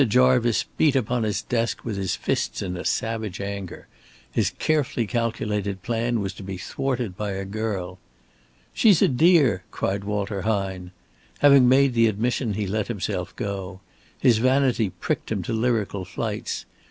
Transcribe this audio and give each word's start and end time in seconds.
Jarvice 0.09 0.63
beat 0.77 0.95
upon 0.95 1.21
his 1.21 1.43
desk 1.43 1.85
with 1.85 1.95
his 1.95 2.15
fists 2.15 2.63
in 2.63 2.75
a 2.75 2.83
savage 2.83 3.39
anger. 3.39 3.85
His 4.31 4.49
carefully 4.49 5.05
calculated 5.05 5.83
plan 5.83 6.21
was 6.21 6.33
to 6.33 6.43
be 6.43 6.57
thwarted 6.57 7.15
by 7.15 7.33
a 7.33 7.45
girl. 7.45 7.99
"She's 8.73 9.03
a 9.03 9.07
dear," 9.07 9.61
cried 9.69 10.03
Walter 10.03 10.41
Hine. 10.41 10.89
Having 11.37 11.69
made 11.69 11.93
the 11.93 12.07
admission, 12.07 12.55
he 12.55 12.65
let 12.65 12.87
himself 12.87 13.35
go. 13.35 13.79
His 14.19 14.39
vanity 14.39 14.89
pricked 14.89 15.31
him 15.31 15.43
to 15.43 15.53
lyrical 15.53 16.03
flights. 16.03 16.65